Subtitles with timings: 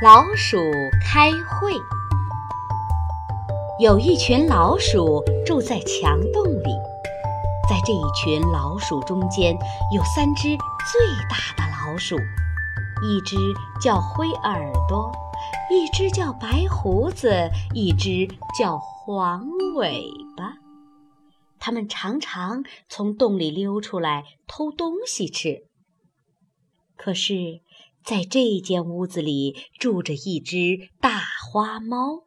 [0.00, 0.56] 老鼠
[1.02, 1.72] 开会。
[3.80, 6.70] 有一群老鼠住在墙洞里，
[7.68, 9.58] 在这一群老鼠中间
[9.92, 12.16] 有三只最大的老鼠，
[13.02, 13.36] 一只
[13.82, 15.10] 叫灰耳朵，
[15.68, 20.04] 一只叫白胡子，一只叫黄尾
[20.36, 20.58] 巴。
[21.58, 25.64] 它们常常从洞里溜出来偷东西吃。
[26.96, 27.62] 可是。
[28.08, 31.20] 在这间屋子里住着一只大
[31.52, 32.24] 花猫，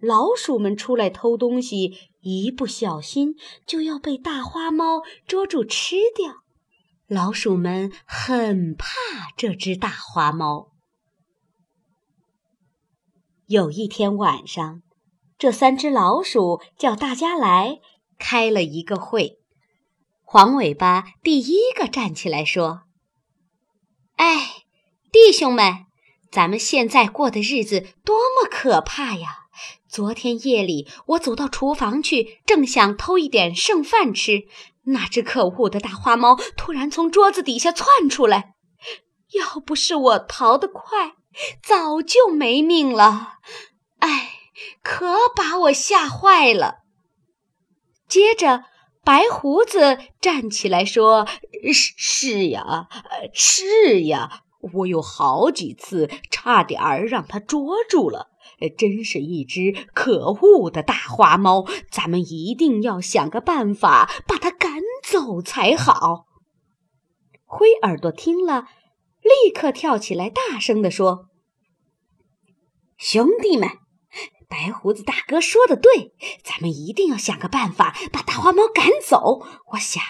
[0.00, 6.42] 老鼠们出来偷东西，一不小心就要被大花猫捉住吃掉。
[7.06, 8.88] 老鼠们很怕
[9.36, 10.72] 这只大花猫。
[13.46, 14.82] 有一天晚上，
[15.38, 17.78] 这三只老鼠叫大家来
[18.18, 19.38] 开了一个会。
[20.24, 22.82] 黄尾巴第一个站起来说
[24.18, 24.50] ：“哎。”
[25.14, 25.86] 弟兄们，
[26.32, 29.44] 咱们现在过的日子多么可怕呀！
[29.88, 34.48] 昨天夜里，我走到厨房去，正想偷一点剩饭吃，
[34.86, 38.54] 那只可恶的大花猫突然从桌子底下窜出来。
[39.34, 41.12] 要不是我逃得快，
[41.62, 43.34] 早就没命了。
[44.00, 44.32] 哎，
[44.82, 46.78] 可把我吓坏了。
[48.08, 48.64] 接着，
[49.04, 51.28] 白胡子站起来说
[51.72, 52.88] ：“是是呀，
[53.32, 54.40] 是呀。”
[54.72, 58.28] 我有好几次差点儿让它捉住了，
[58.78, 61.64] 真是一只可恶的大花猫！
[61.90, 66.26] 咱们一定要想个办法把它赶走才好。
[67.44, 68.68] 灰耳朵听了，
[69.22, 71.28] 立刻跳起来，大声地说
[72.98, 73.68] ：“兄弟们，
[74.48, 79.46] 白胡子大哥说的对，咱们一定要想个办法把大花猫赶走。
[79.72, 80.02] 我想，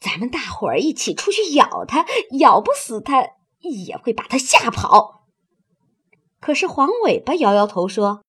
[0.00, 2.06] 咱们大伙儿一起出去咬它，
[2.38, 5.26] 咬不死它。”也会把它吓跑。
[6.40, 8.22] 可是黄尾巴摇摇头说：“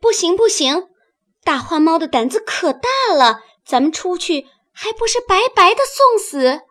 [0.00, 0.88] 不行，不行！
[1.44, 6.62] 大花猫的胆子可大了，咱们出去还不是白白的送死？”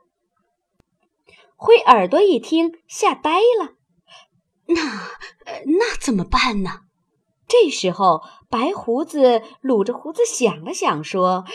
[1.55, 3.75] 灰耳朵一听，吓呆了。
[4.67, 4.81] 那
[5.65, 6.81] 那怎么办呢？
[7.47, 11.45] 这时候，白胡子撸着胡子想了想，说：“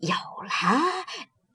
[0.00, 1.04] 有了，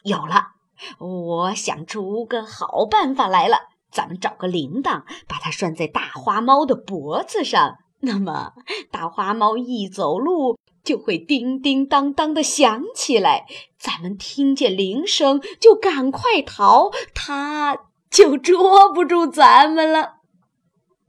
[0.03, 0.53] 有了！”
[0.99, 3.57] 我想出个好办法来了，
[3.91, 7.77] 咱们找个铃铛，把它拴在大花猫的脖子上。
[8.01, 8.53] 那么，
[8.91, 13.45] 大花猫一走路就会叮叮当当的响起来。
[13.77, 17.77] 咱们听见铃声就赶快逃，它
[18.09, 20.13] 就捉不住咱们了。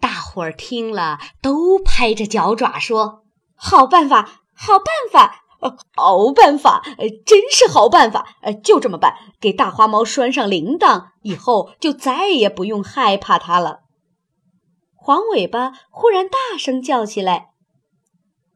[0.01, 5.40] 大伙儿听了都拍着脚爪说：“好办法，好办法！”
[5.95, 13.81] 好办法，呃，真是好办法，呃，就这么办，给大花猫拴上铃铛，以后就再也不用害怕它了。
[14.95, 17.51] 黄尾巴忽然大声叫起来：“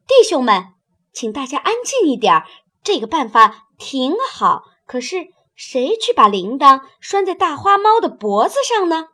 [0.07, 0.73] 弟兄们，
[1.11, 2.43] 请大家安静一点，
[2.83, 4.63] 这个办法挺好。
[4.85, 9.07] 可是谁去把铃铛拴在大花猫的脖子上呢？”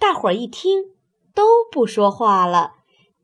[0.00, 0.94] 大伙儿一听，
[1.34, 2.72] 都不说话了。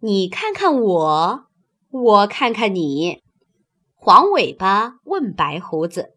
[0.01, 1.45] 你看看我，
[1.91, 3.22] 我看看你。
[4.05, 6.17] 黄尾巴问白胡子：“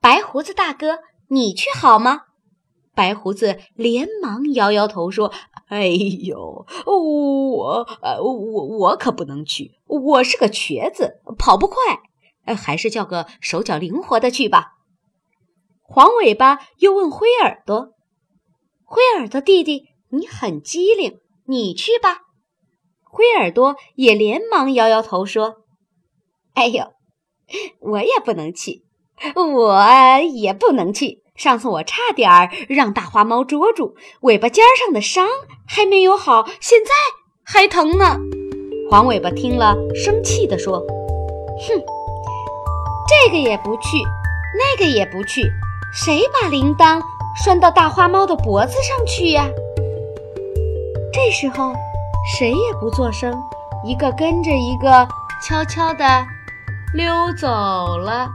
[0.00, 2.20] 白胡子大哥，你去好吗？”
[2.94, 5.32] 白胡子连忙摇摇头说
[5.66, 7.84] ：“哎呦，我……
[8.22, 11.76] 我我可不能去，我是个瘸子，跑不快。
[12.54, 14.74] 还是叫个手脚灵活的去吧。”
[15.82, 17.88] 黄尾巴又问灰耳朵
[18.86, 22.20] ：“灰耳朵弟弟，你很机灵，你去吧。”
[23.02, 25.56] 灰耳朵也连忙摇摇头说
[26.54, 26.84] ：“哎呦。”
[27.80, 28.84] 我也不能去，
[29.34, 31.22] 我也不能去。
[31.36, 35.26] 上次我差点儿让大花猫捉住，尾巴尖上的伤
[35.66, 36.90] 还没有好，现在
[37.42, 38.18] 还疼呢。
[38.90, 40.80] 黄尾巴听了，生气地说
[41.66, 41.82] ：“哼，
[43.08, 44.02] 这个也不去，
[44.58, 45.42] 那个也不去，
[45.94, 47.00] 谁把铃铛
[47.42, 49.48] 拴到大花猫的脖子上去呀？”
[51.12, 51.72] 这时候，
[52.36, 53.32] 谁也不作声，
[53.84, 55.08] 一个跟着一个，
[55.42, 56.04] 悄悄地。
[56.92, 58.28] 溜走了。